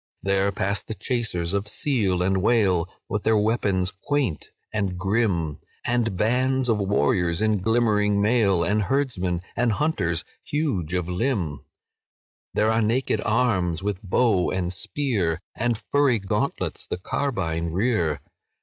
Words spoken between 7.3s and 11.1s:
in glimmering mail, And herdsmen and hunters huge of